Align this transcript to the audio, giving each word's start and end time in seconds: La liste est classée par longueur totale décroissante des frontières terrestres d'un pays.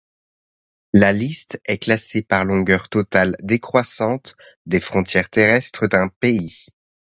La 0.93 1.13
liste 1.13 1.61
est 1.65 1.77
classée 1.77 2.23
par 2.23 2.43
longueur 2.43 2.89
totale 2.89 3.35
décroissante 3.43 4.35
des 4.65 4.81
frontières 4.81 5.29
terrestres 5.29 5.85
d'un 5.87 6.07
pays. 6.07 6.65